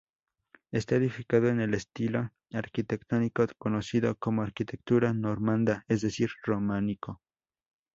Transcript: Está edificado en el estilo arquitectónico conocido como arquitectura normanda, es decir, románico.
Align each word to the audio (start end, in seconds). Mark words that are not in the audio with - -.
Está 0.71 0.95
edificado 0.95 1.49
en 1.49 1.61
el 1.61 1.75
estilo 1.75 2.31
arquitectónico 2.53 3.45
conocido 3.59 4.15
como 4.15 4.41
arquitectura 4.41 5.13
normanda, 5.13 5.85
es 5.87 6.01
decir, 6.01 6.31
románico. 6.43 7.21